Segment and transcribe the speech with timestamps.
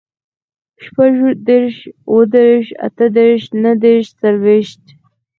[0.83, 1.77] شپوږدېرش,
[2.09, 4.83] اوهدېرش, اتهدېرش, نهدېرش, څلوېښت